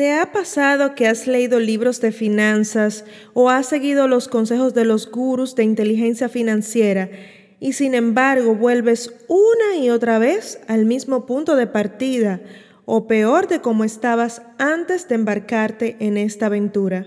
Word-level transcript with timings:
¿Te 0.00 0.14
ha 0.14 0.32
pasado 0.32 0.94
que 0.94 1.06
has 1.06 1.26
leído 1.26 1.60
libros 1.60 2.00
de 2.00 2.10
finanzas 2.10 3.04
o 3.34 3.50
has 3.50 3.66
seguido 3.66 4.08
los 4.08 4.28
consejos 4.28 4.72
de 4.72 4.86
los 4.86 5.10
gurús 5.10 5.54
de 5.56 5.64
inteligencia 5.64 6.30
financiera 6.30 7.10
y 7.60 7.74
sin 7.74 7.94
embargo 7.94 8.54
vuelves 8.54 9.12
una 9.28 9.76
y 9.76 9.90
otra 9.90 10.18
vez 10.18 10.58
al 10.68 10.86
mismo 10.86 11.26
punto 11.26 11.54
de 11.54 11.66
partida 11.66 12.40
o 12.86 13.06
peor 13.06 13.46
de 13.46 13.60
como 13.60 13.84
estabas 13.84 14.40
antes 14.56 15.06
de 15.06 15.16
embarcarte 15.16 15.98
en 16.00 16.16
esta 16.16 16.46
aventura? 16.46 17.06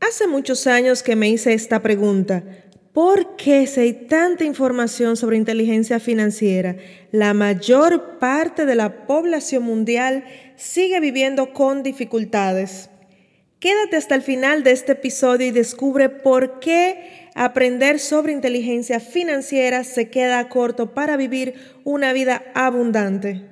Hace 0.00 0.26
muchos 0.26 0.66
años 0.66 1.02
que 1.02 1.16
me 1.16 1.28
hice 1.28 1.52
esta 1.52 1.82
pregunta. 1.82 2.44
¿Por 2.94 3.34
qué 3.34 3.66
si 3.66 3.80
hay 3.80 3.92
tanta 3.92 4.44
información 4.44 5.16
sobre 5.16 5.36
inteligencia 5.36 5.98
financiera, 5.98 6.76
la 7.10 7.34
mayor 7.34 8.20
parte 8.20 8.66
de 8.66 8.76
la 8.76 9.08
población 9.08 9.64
mundial 9.64 10.22
sigue 10.54 11.00
viviendo 11.00 11.52
con 11.52 11.82
dificultades? 11.82 12.90
Quédate 13.58 13.96
hasta 13.96 14.14
el 14.14 14.22
final 14.22 14.62
de 14.62 14.70
este 14.70 14.92
episodio 14.92 15.48
y 15.48 15.50
descubre 15.50 16.08
por 16.08 16.60
qué 16.60 17.30
aprender 17.34 17.98
sobre 17.98 18.32
inteligencia 18.32 19.00
financiera 19.00 19.82
se 19.82 20.08
queda 20.08 20.48
corto 20.48 20.94
para 20.94 21.16
vivir 21.16 21.54
una 21.82 22.12
vida 22.12 22.44
abundante. 22.54 23.42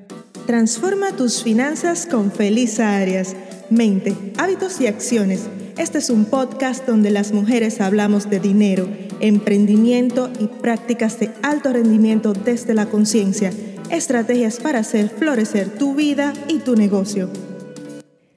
Transforma 0.47 1.17
tus 1.17 1.43
finanzas 1.43 2.07
con 2.07 2.31
Felisa 2.31 2.97
Arias. 2.97 3.35
Mente, 3.71 4.15
hábitos 4.39 4.81
y 4.81 4.87
acciones. 4.87 5.49
Este 5.79 5.99
es 5.99 6.11
un 6.11 6.27
podcast 6.27 6.87
donde 6.87 7.11
las 7.11 7.33
mujeres 7.33 7.81
hablamos 7.81 8.31
de 8.31 8.39
dinero 8.39 8.87
emprendimiento 9.23 10.31
y 10.41 10.49
prácticas 10.49 11.19
de 11.21 11.31
alto 11.43 11.73
rendimiento 11.73 12.33
desde 12.33 12.75
la 12.75 12.87
conciencia, 12.87 13.53
estrategias 13.91 14.59
para 14.59 14.81
hacer 14.81 15.09
florecer 15.09 15.71
tu 15.71 15.95
vida 15.95 16.33
y 16.49 16.59
tu 16.59 16.75
negocio. 16.75 17.31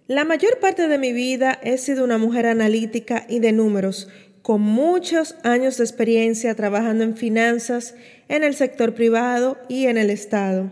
La 0.08 0.24
mayor 0.24 0.60
parte 0.60 0.88
de 0.88 1.00
mi 1.00 1.12
vida 1.12 1.60
he 1.64 1.80
sido 1.80 2.04
una 2.04 2.20
mujer 2.20 2.46
analítica 2.46 3.26
y 3.28 3.40
de 3.40 3.52
números, 3.52 4.10
con 4.44 4.62
muchos 4.62 5.36
años 5.42 5.78
de 5.78 5.86
experiencia 5.86 6.54
trabajando 6.54 7.04
en 7.04 7.18
finanzas, 7.18 7.96
en 8.30 8.44
el 8.44 8.54
sector 8.54 8.94
privado 8.94 9.58
y 9.68 9.88
en 9.88 9.98
el 9.98 10.12
Estado. 10.12 10.72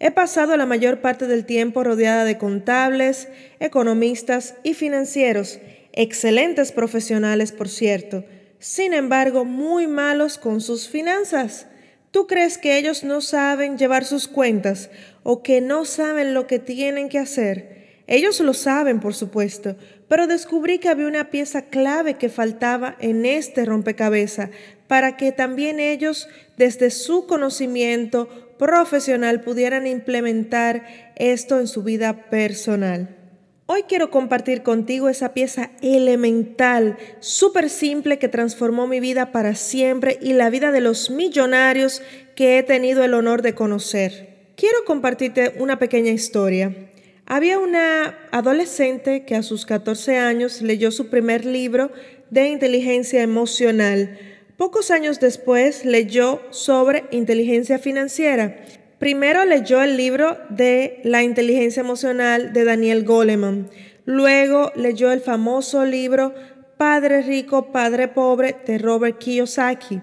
He 0.00 0.10
pasado 0.10 0.56
la 0.56 0.66
mayor 0.66 1.00
parte 1.00 1.28
del 1.28 1.46
tiempo 1.46 1.84
rodeada 1.84 2.24
de 2.24 2.38
contables, 2.38 3.28
economistas 3.60 4.56
y 4.64 4.74
financieros, 4.74 5.60
excelentes 5.92 6.72
profesionales 6.72 7.52
por 7.52 7.68
cierto, 7.68 8.24
sin 8.64 8.94
embargo 8.94 9.44
muy 9.44 9.86
malos 9.86 10.38
con 10.38 10.62
sus 10.62 10.88
finanzas. 10.88 11.66
¿Tú 12.10 12.26
crees 12.26 12.56
que 12.56 12.78
ellos 12.78 13.04
no 13.04 13.20
saben 13.20 13.76
llevar 13.76 14.06
sus 14.06 14.26
cuentas 14.26 14.88
o 15.22 15.42
que 15.42 15.60
no 15.60 15.84
saben 15.84 16.32
lo 16.32 16.46
que 16.46 16.58
tienen 16.58 17.10
que 17.10 17.18
hacer? 17.18 18.00
Ellos 18.06 18.40
lo 18.40 18.54
saben, 18.54 19.00
por 19.00 19.14
supuesto, 19.14 19.76
pero 20.08 20.26
descubrí 20.26 20.78
que 20.78 20.88
había 20.88 21.06
una 21.06 21.30
pieza 21.30 21.66
clave 21.66 22.14
que 22.14 22.30
faltaba 22.30 22.96
en 23.00 23.26
este 23.26 23.66
rompecabezas 23.66 24.48
para 24.86 25.18
que 25.18 25.30
también 25.30 25.78
ellos, 25.78 26.26
desde 26.56 26.88
su 26.88 27.26
conocimiento 27.26 28.30
profesional, 28.56 29.42
pudieran 29.42 29.86
implementar 29.86 30.86
esto 31.16 31.60
en 31.60 31.66
su 31.66 31.82
vida 31.82 32.30
personal. 32.30 33.23
Hoy 33.66 33.84
quiero 33.88 34.10
compartir 34.10 34.62
contigo 34.62 35.08
esa 35.08 35.32
pieza 35.32 35.70
elemental, 35.80 36.98
súper 37.20 37.70
simple 37.70 38.18
que 38.18 38.28
transformó 38.28 38.86
mi 38.86 39.00
vida 39.00 39.32
para 39.32 39.54
siempre 39.54 40.18
y 40.20 40.34
la 40.34 40.50
vida 40.50 40.70
de 40.70 40.82
los 40.82 41.08
millonarios 41.08 42.02
que 42.36 42.58
he 42.58 42.62
tenido 42.62 43.04
el 43.04 43.14
honor 43.14 43.40
de 43.40 43.54
conocer. 43.54 44.50
Quiero 44.54 44.84
compartirte 44.84 45.54
una 45.58 45.78
pequeña 45.78 46.10
historia. 46.10 46.76
Había 47.24 47.58
una 47.58 48.18
adolescente 48.32 49.24
que 49.24 49.34
a 49.34 49.42
sus 49.42 49.64
14 49.64 50.18
años 50.18 50.60
leyó 50.60 50.90
su 50.90 51.08
primer 51.08 51.46
libro 51.46 51.90
de 52.28 52.48
inteligencia 52.48 53.22
emocional. 53.22 54.18
Pocos 54.58 54.90
años 54.90 55.20
después 55.20 55.86
leyó 55.86 56.42
sobre 56.50 57.04
inteligencia 57.12 57.78
financiera 57.78 58.58
Primero 59.04 59.44
leyó 59.44 59.82
el 59.82 59.98
libro 59.98 60.38
de 60.48 61.02
La 61.04 61.22
inteligencia 61.22 61.80
emocional 61.80 62.54
de 62.54 62.64
Daniel 62.64 63.04
Goleman. 63.04 63.68
Luego 64.06 64.72
leyó 64.76 65.12
el 65.12 65.20
famoso 65.20 65.84
libro 65.84 66.32
Padre 66.78 67.20
rico, 67.20 67.70
Padre 67.70 68.08
pobre 68.08 68.56
de 68.66 68.78
Robert 68.78 69.18
Kiyosaki. 69.18 70.00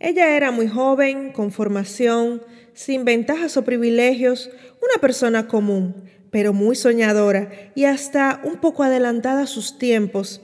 Ella 0.00 0.36
era 0.36 0.50
muy 0.50 0.66
joven, 0.66 1.30
con 1.30 1.52
formación, 1.52 2.42
sin 2.72 3.04
ventajas 3.04 3.56
o 3.56 3.62
privilegios, 3.62 4.50
una 4.82 5.00
persona 5.00 5.46
común, 5.46 5.94
pero 6.32 6.52
muy 6.52 6.74
soñadora 6.74 7.52
y 7.76 7.84
hasta 7.84 8.40
un 8.42 8.56
poco 8.56 8.82
adelantada 8.82 9.42
a 9.42 9.46
sus 9.46 9.78
tiempos. 9.78 10.40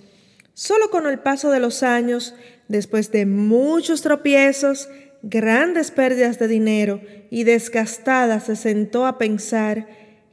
Solo 0.54 0.90
con 0.90 1.08
el 1.08 1.18
paso 1.18 1.50
de 1.50 1.58
los 1.58 1.82
años, 1.82 2.36
después 2.68 3.10
de 3.10 3.26
muchos 3.26 4.02
tropiezos, 4.02 4.88
grandes 5.22 5.90
pérdidas 5.90 6.38
de 6.38 6.48
dinero 6.48 7.00
y 7.30 7.44
desgastada 7.44 8.40
se 8.40 8.56
sentó 8.56 9.06
a 9.06 9.18
pensar 9.18 9.86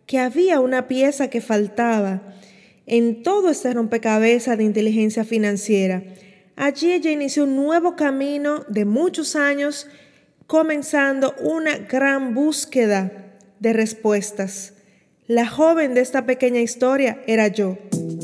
que 0.05 0.19
había 0.19 0.59
una 0.59 0.87
pieza 0.87 1.29
que 1.29 1.41
faltaba 1.41 2.21
en 2.85 3.21
todo 3.21 3.49
este 3.49 3.73
rompecabezas 3.73 4.57
de 4.57 4.63
inteligencia 4.63 5.25
financiera. 5.25 6.03
Allí 6.55 6.91
ella 6.91 7.11
inició 7.11 7.43
un 7.43 7.55
nuevo 7.55 7.95
camino 7.95 8.63
de 8.69 8.85
muchos 8.85 9.35
años, 9.35 9.87
comenzando 10.47 11.35
una 11.41 11.77
gran 11.77 12.33
búsqueda 12.33 13.35
de 13.59 13.73
respuestas. 13.73 14.73
La 15.27 15.45
joven 15.45 15.93
de 15.93 16.01
esta 16.01 16.25
pequeña 16.25 16.61
historia 16.61 17.21
era 17.27 17.49
yo. 17.49 17.77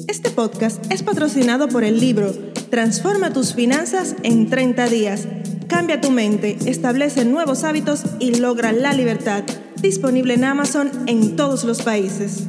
Este 0.07 0.29
podcast 0.29 0.90
es 0.90 1.03
patrocinado 1.03 1.68
por 1.68 1.84
el 1.84 2.00
libro 2.00 2.31
Transforma 2.69 3.34
tus 3.34 3.53
finanzas 3.53 4.16
en 4.23 4.50
30 4.50 4.88
días 4.88 5.28
Cambia 5.73 6.00
tu 6.00 6.11
mente, 6.11 6.56
establece 6.67 7.25
nuevos 7.25 7.63
hábitos 7.63 8.03
y 8.19 8.35
logra 8.35 8.72
la 8.72 8.94
libertad. 8.94 9.44
Disponible 9.81 10.35
en 10.35 10.44
Amazon 10.44 10.91
en 11.07 11.35
todos 11.35 11.63
los 11.63 11.81
países. 11.81 12.44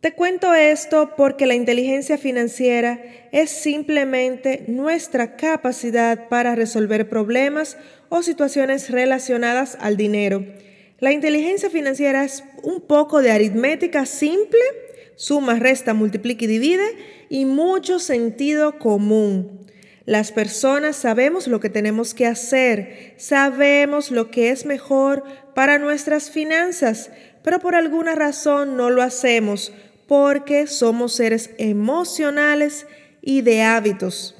Te 0.00 0.14
cuento 0.14 0.54
esto 0.54 1.10
porque 1.14 1.44
la 1.44 1.54
inteligencia 1.54 2.16
financiera 2.16 3.02
es 3.32 3.50
simplemente 3.50 4.64
nuestra 4.66 5.36
capacidad 5.36 6.30
para 6.30 6.54
resolver 6.54 7.06
problemas 7.10 7.76
o 8.08 8.22
situaciones 8.22 8.88
relacionadas 8.88 9.76
al 9.78 9.98
dinero. 9.98 10.42
La 11.00 11.12
inteligencia 11.12 11.68
financiera 11.68 12.24
es 12.24 12.44
un 12.62 12.80
poco 12.80 13.20
de 13.20 13.30
aritmética 13.30 14.06
simple, 14.06 14.62
suma, 15.16 15.58
resta, 15.58 15.92
multiplica 15.92 16.46
y 16.46 16.48
divide 16.48 16.96
y 17.28 17.44
mucho 17.44 17.98
sentido 17.98 18.78
común. 18.78 19.60
Las 20.04 20.32
personas 20.32 20.96
sabemos 20.96 21.46
lo 21.46 21.60
que 21.60 21.70
tenemos 21.70 22.12
que 22.12 22.26
hacer, 22.26 23.14
sabemos 23.18 24.10
lo 24.10 24.30
que 24.30 24.50
es 24.50 24.66
mejor 24.66 25.22
para 25.54 25.78
nuestras 25.78 26.30
finanzas, 26.30 27.10
pero 27.44 27.60
por 27.60 27.74
alguna 27.74 28.14
razón 28.14 28.76
no 28.76 28.90
lo 28.90 29.02
hacemos 29.02 29.72
porque 30.08 30.66
somos 30.66 31.14
seres 31.14 31.50
emocionales 31.58 32.86
y 33.22 33.42
de 33.42 33.62
hábitos. 33.62 34.34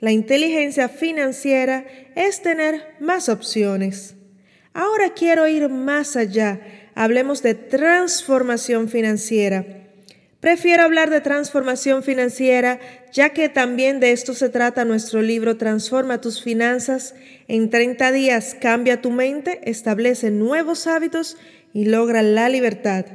La 0.00 0.10
inteligencia 0.10 0.88
financiera 0.88 1.86
es 2.14 2.42
tener 2.42 2.94
más 3.00 3.28
opciones. 3.28 4.16
Ahora 4.74 5.14
quiero 5.14 5.46
ir 5.46 5.68
más 5.68 6.16
allá. 6.16 6.60
Hablemos 6.96 7.42
de 7.42 7.54
transformación 7.54 8.88
financiera. 8.88 9.83
Prefiero 10.44 10.82
hablar 10.82 11.08
de 11.08 11.22
transformación 11.22 12.02
financiera, 12.02 12.78
ya 13.10 13.30
que 13.30 13.48
también 13.48 13.98
de 13.98 14.12
esto 14.12 14.34
se 14.34 14.50
trata 14.50 14.84
nuestro 14.84 15.22
libro 15.22 15.56
Transforma 15.56 16.20
tus 16.20 16.42
finanzas. 16.42 17.14
En 17.48 17.70
30 17.70 18.12
días 18.12 18.54
cambia 18.60 19.00
tu 19.00 19.10
mente, 19.10 19.62
establece 19.64 20.30
nuevos 20.30 20.86
hábitos 20.86 21.38
y 21.72 21.86
logra 21.86 22.20
la 22.20 22.50
libertad. 22.50 23.06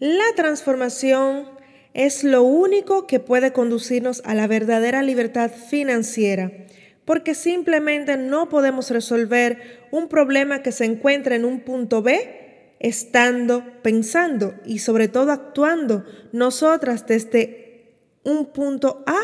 La 0.00 0.26
transformación 0.36 1.48
es 1.94 2.24
lo 2.24 2.42
único 2.42 3.06
que 3.06 3.20
puede 3.20 3.54
conducirnos 3.54 4.20
a 4.26 4.34
la 4.34 4.46
verdadera 4.46 5.02
libertad 5.02 5.50
financiera, 5.50 6.52
porque 7.06 7.34
simplemente 7.34 8.18
no 8.18 8.50
podemos 8.50 8.90
resolver 8.90 9.86
un 9.92 10.08
problema 10.08 10.62
que 10.62 10.72
se 10.72 10.84
encuentra 10.84 11.36
en 11.36 11.46
un 11.46 11.60
punto 11.60 12.02
B 12.02 12.45
estando, 12.80 13.64
pensando 13.82 14.54
y 14.64 14.80
sobre 14.80 15.08
todo 15.08 15.32
actuando 15.32 16.04
nosotras 16.32 17.06
desde 17.06 17.94
un 18.22 18.46
punto 18.46 19.04
A 19.06 19.18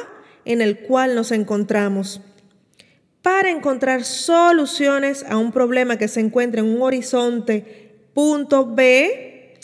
en 0.44 0.60
el 0.60 0.80
cual 0.80 1.14
nos 1.14 1.32
encontramos. 1.32 2.20
Para 3.22 3.50
encontrar 3.50 4.04
soluciones 4.04 5.24
a 5.28 5.36
un 5.36 5.52
problema 5.52 5.96
que 5.96 6.08
se 6.08 6.20
encuentra 6.20 6.60
en 6.60 6.66
un 6.66 6.82
horizonte 6.82 8.00
punto 8.14 8.66
B, 8.66 9.54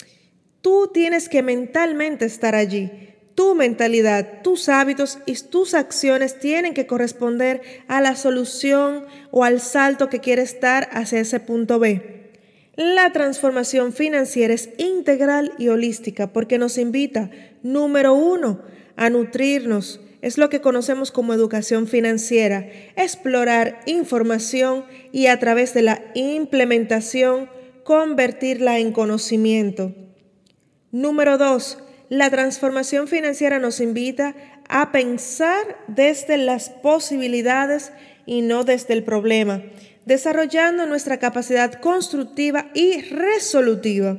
tú 0.60 0.90
tienes 0.92 1.28
que 1.28 1.42
mentalmente 1.42 2.24
estar 2.24 2.54
allí. 2.54 2.90
Tu 3.34 3.54
mentalidad, 3.54 4.42
tus 4.42 4.68
hábitos 4.68 5.18
y 5.26 5.34
tus 5.34 5.74
acciones 5.74 6.38
tienen 6.38 6.74
que 6.74 6.86
corresponder 6.86 7.60
a 7.86 8.00
la 8.00 8.16
solución 8.16 9.06
o 9.30 9.44
al 9.44 9.60
salto 9.60 10.08
que 10.08 10.20
quieres 10.20 10.60
dar 10.60 10.88
hacia 10.92 11.20
ese 11.20 11.38
punto 11.40 11.78
B. 11.78 12.17
La 12.78 13.10
transformación 13.12 13.92
financiera 13.92 14.54
es 14.54 14.70
integral 14.78 15.52
y 15.58 15.66
holística 15.66 16.32
porque 16.32 16.58
nos 16.58 16.78
invita 16.78 17.28
Número 17.64 18.14
uno, 18.14 18.62
a 18.94 19.10
nutrirnos. 19.10 20.00
Es 20.22 20.38
lo 20.38 20.48
que 20.48 20.60
conocemos 20.60 21.10
como 21.10 21.34
educación 21.34 21.88
financiera, 21.88 22.68
explorar 22.94 23.80
información 23.86 24.84
y 25.10 25.26
a 25.26 25.40
través 25.40 25.74
de 25.74 25.82
la 25.82 26.04
implementación 26.14 27.50
convertirla 27.82 28.78
en 28.78 28.92
conocimiento. 28.92 29.92
Número 30.92 31.36
dos, 31.36 31.78
la 32.08 32.30
transformación 32.30 33.08
financiera 33.08 33.58
nos 33.58 33.80
invita 33.80 34.36
a 34.68 34.92
pensar 34.92 35.78
desde 35.88 36.38
las 36.38 36.70
posibilidades 36.70 37.90
y 38.24 38.42
no 38.42 38.62
desde 38.62 38.94
el 38.94 39.02
problema, 39.02 39.64
desarrollando 40.08 40.86
nuestra 40.86 41.18
capacidad 41.18 41.74
constructiva 41.74 42.70
y 42.72 43.02
resolutiva. 43.02 44.18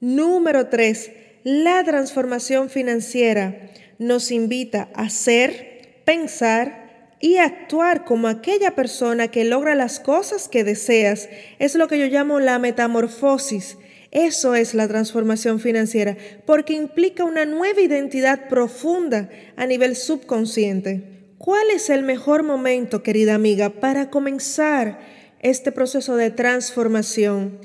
Número 0.00 0.68
3. 0.68 1.10
La 1.42 1.82
transformación 1.82 2.70
financiera 2.70 3.68
nos 3.98 4.30
invita 4.30 4.88
a 4.94 5.10
ser, 5.10 6.02
pensar 6.04 7.16
y 7.18 7.38
actuar 7.38 8.04
como 8.04 8.28
aquella 8.28 8.76
persona 8.76 9.26
que 9.26 9.44
logra 9.44 9.74
las 9.74 9.98
cosas 9.98 10.48
que 10.48 10.62
deseas. 10.62 11.28
Es 11.58 11.74
lo 11.74 11.88
que 11.88 11.98
yo 11.98 12.06
llamo 12.06 12.38
la 12.38 12.60
metamorfosis. 12.60 13.78
Eso 14.12 14.54
es 14.54 14.74
la 14.74 14.86
transformación 14.86 15.58
financiera, 15.58 16.16
porque 16.46 16.74
implica 16.74 17.24
una 17.24 17.44
nueva 17.46 17.80
identidad 17.80 18.48
profunda 18.48 19.28
a 19.56 19.66
nivel 19.66 19.96
subconsciente. 19.96 21.15
¿Cuál 21.38 21.70
es 21.70 21.90
el 21.90 22.02
mejor 22.02 22.44
momento, 22.44 23.02
querida 23.02 23.34
amiga, 23.34 23.68
para 23.68 24.08
comenzar 24.08 24.98
este 25.40 25.70
proceso 25.70 26.16
de 26.16 26.30
transformación? 26.30 27.58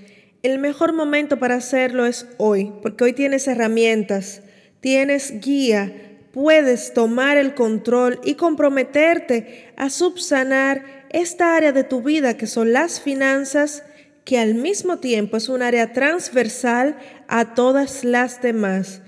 El 0.43 0.59
mejor 0.59 0.91
momento 0.91 1.39
para 1.39 1.55
hacerlo 1.55 2.05
es 2.05 2.27
hoy, 2.37 2.73
porque 2.81 3.05
hoy 3.05 3.13
tienes 3.13 3.47
herramientas, 3.47 4.41
tienes 4.81 5.39
guía, 5.39 6.19
puedes 6.33 6.93
tomar 6.93 7.37
el 7.37 7.55
control 7.55 8.19
y 8.25 8.35
comprometerte 8.35 9.71
a 9.77 9.89
subsanar 9.89 11.05
esta 11.09 11.55
área 11.55 11.71
de 11.71 11.85
tu 11.85 12.01
vida 12.01 12.35
que 12.35 12.47
son 12.47 12.73
las 12.73 12.99
finanzas, 12.99 13.83
que 14.25 14.37
al 14.37 14.53
mismo 14.53 14.99
tiempo 14.99 15.37
es 15.37 15.47
un 15.47 15.61
área 15.61 15.93
transversal 15.93 16.97
a 17.29 17.53
todas 17.53 18.03
las 18.03 18.41
demás. 18.41 19.01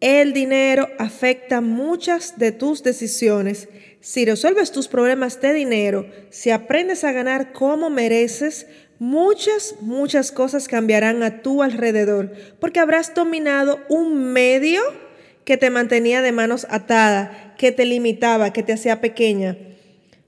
El 0.00 0.34
dinero 0.34 0.90
afecta 0.98 1.62
muchas 1.62 2.38
de 2.38 2.52
tus 2.52 2.82
decisiones. 2.82 3.68
Si 4.00 4.26
resuelves 4.26 4.70
tus 4.70 4.88
problemas 4.88 5.40
de 5.40 5.54
dinero, 5.54 6.06
si 6.28 6.50
aprendes 6.50 7.02
a 7.02 7.12
ganar 7.12 7.52
como 7.52 7.88
mereces, 7.88 8.66
muchas, 8.98 9.76
muchas 9.80 10.32
cosas 10.32 10.68
cambiarán 10.68 11.22
a 11.22 11.40
tu 11.40 11.62
alrededor, 11.62 12.32
porque 12.60 12.78
habrás 12.80 13.14
dominado 13.14 13.80
un 13.88 14.32
medio 14.32 14.82
que 15.44 15.56
te 15.56 15.70
mantenía 15.70 16.20
de 16.20 16.32
manos 16.32 16.66
atada, 16.68 17.54
que 17.56 17.72
te 17.72 17.86
limitaba, 17.86 18.52
que 18.52 18.62
te 18.62 18.74
hacía 18.74 19.00
pequeña. 19.00 19.56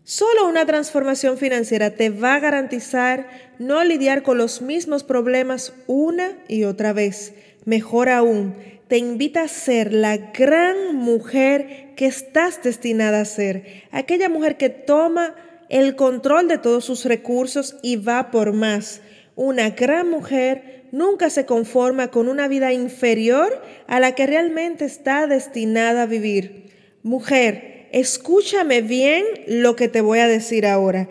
Solo 0.02 0.48
una 0.48 0.64
transformación 0.64 1.36
financiera 1.36 1.90
te 1.90 2.08
va 2.08 2.36
a 2.36 2.40
garantizar 2.40 3.28
no 3.58 3.84
lidiar 3.84 4.22
con 4.22 4.38
los 4.38 4.62
mismos 4.62 5.04
problemas 5.04 5.74
una 5.86 6.38
y 6.48 6.64
otra 6.64 6.94
vez. 6.94 7.34
Mejor 7.66 8.08
aún, 8.08 8.54
te 8.88 8.96
invita 8.96 9.42
a 9.42 9.48
ser 9.48 9.92
la 9.92 10.16
gran 10.16 10.96
mujer 10.96 11.92
que 11.94 12.06
estás 12.06 12.62
destinada 12.62 13.20
a 13.20 13.26
ser. 13.26 13.84
Aquella 13.90 14.30
mujer 14.30 14.56
que 14.56 14.70
toma 14.70 15.34
el 15.68 15.94
control 15.94 16.48
de 16.48 16.56
todos 16.56 16.86
sus 16.86 17.04
recursos 17.04 17.76
y 17.82 17.96
va 17.96 18.30
por 18.30 18.54
más. 18.54 19.02
Una 19.36 19.70
gran 19.70 20.08
mujer 20.08 20.86
nunca 20.90 21.28
se 21.28 21.44
conforma 21.44 22.08
con 22.08 22.28
una 22.28 22.48
vida 22.48 22.72
inferior 22.72 23.62
a 23.86 24.00
la 24.00 24.14
que 24.14 24.26
realmente 24.26 24.86
está 24.86 25.26
destinada 25.26 26.02
a 26.02 26.06
vivir. 26.06 26.72
Mujer, 27.02 27.88
escúchame 27.92 28.80
bien 28.80 29.24
lo 29.46 29.76
que 29.76 29.88
te 29.88 30.00
voy 30.00 30.20
a 30.20 30.28
decir 30.28 30.66
ahora. 30.66 31.10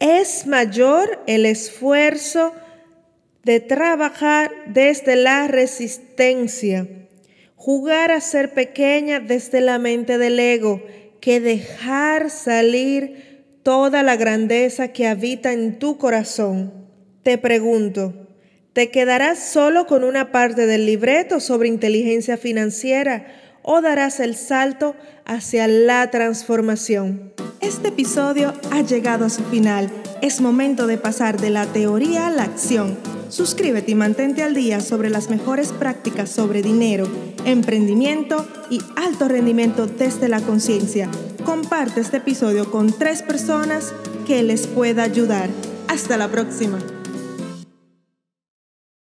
Es 0.00 0.46
mayor 0.46 1.22
el 1.26 1.44
esfuerzo 1.44 2.54
de 3.44 3.60
trabajar 3.60 4.50
desde 4.66 5.16
la 5.16 5.46
resistencia 5.46 6.86
jugar 7.58 8.12
a 8.12 8.20
ser 8.20 8.54
pequeña 8.54 9.18
desde 9.18 9.60
la 9.60 9.78
mente 9.78 10.16
del 10.16 10.38
ego, 10.38 10.80
que 11.20 11.40
dejar 11.40 12.30
salir 12.30 13.44
toda 13.64 14.04
la 14.04 14.16
grandeza 14.16 14.88
que 14.88 15.08
habita 15.08 15.52
en 15.52 15.80
tu 15.80 15.98
corazón. 15.98 16.72
Te 17.24 17.36
pregunto, 17.36 18.28
¿te 18.72 18.90
quedarás 18.90 19.40
solo 19.40 19.86
con 19.86 20.04
una 20.04 20.30
parte 20.30 20.66
del 20.66 20.86
libreto 20.86 21.40
sobre 21.40 21.68
inteligencia 21.68 22.36
financiera 22.36 23.26
o 23.62 23.82
darás 23.82 24.20
el 24.20 24.36
salto 24.36 24.94
hacia 25.24 25.66
la 25.66 26.08
transformación? 26.12 27.34
Este 27.60 27.88
episodio 27.88 28.54
ha 28.70 28.82
llegado 28.82 29.24
a 29.24 29.30
su 29.30 29.42
final. 29.42 29.90
Es 30.22 30.40
momento 30.40 30.86
de 30.86 30.96
pasar 30.96 31.40
de 31.40 31.50
la 31.50 31.66
teoría 31.66 32.28
a 32.28 32.30
la 32.30 32.44
acción 32.44 33.17
Suscríbete 33.28 33.92
y 33.92 33.94
mantente 33.94 34.42
al 34.42 34.54
día 34.54 34.80
sobre 34.80 35.10
las 35.10 35.28
mejores 35.28 35.72
prácticas 35.72 36.30
sobre 36.30 36.62
dinero, 36.62 37.06
emprendimiento 37.44 38.46
y 38.70 38.80
alto 38.96 39.28
rendimiento 39.28 39.86
desde 39.86 40.28
la 40.28 40.40
conciencia. 40.40 41.10
Comparte 41.44 42.00
este 42.00 42.18
episodio 42.18 42.70
con 42.70 42.92
tres 42.92 43.22
personas 43.22 43.92
que 44.26 44.42
les 44.42 44.66
pueda 44.66 45.02
ayudar. 45.02 45.50
Hasta 45.88 46.16
la 46.16 46.28
próxima. 46.28 46.78